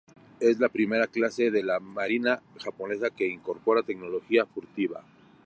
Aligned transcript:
Es 0.39 0.59
la 0.59 0.67
primera 0.67 1.05
clase 1.05 1.51
de 1.51 1.61
la 1.61 1.79
marina 1.79 2.41
japonesa 2.57 3.11
que 3.11 3.27
incorpora 3.27 3.83
tecnología 3.83 4.47
furtiva. 4.47 5.03